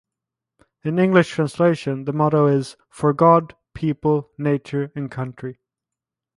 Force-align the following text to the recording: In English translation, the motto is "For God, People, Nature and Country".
In 0.81 0.97
English 0.97 1.29
translation, 1.29 2.05
the 2.05 2.11
motto 2.11 2.47
is 2.47 2.75
"For 2.89 3.13
God, 3.13 3.55
People, 3.75 4.31
Nature 4.35 4.91
and 4.95 5.11
Country". 5.11 5.59